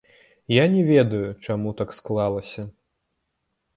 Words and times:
Я 0.53 0.63
не 0.75 0.81
ведаю, 0.91 1.29
чаму 1.47 1.75
так 1.81 1.93
склалася. 1.99 2.61